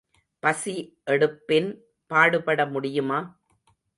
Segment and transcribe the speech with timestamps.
[0.43, 0.73] பசி
[1.07, 1.69] எடுப்பின்
[2.11, 3.19] பாடுபட முடியுமா?